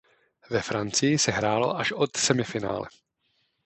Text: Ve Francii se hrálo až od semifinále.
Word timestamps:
Ve 0.51 0.61
Francii 0.61 1.17
se 1.17 1.31
hrálo 1.31 1.77
až 1.77 1.91
od 1.91 2.17
semifinále. 2.17 2.87